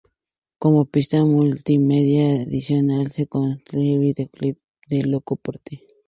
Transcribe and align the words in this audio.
Como 0.57 0.85
pista 0.85 1.23
multimedia 1.25 2.41
adicional 2.41 3.11
se 3.11 3.27
incluye 3.31 3.93
el 3.93 3.99
videoclip 3.99 4.57
de 4.89 5.03
"Loco 5.03 5.35
por 5.35 5.59
ti" 5.59 5.83